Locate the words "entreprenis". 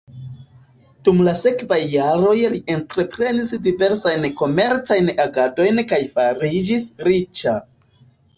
2.75-3.51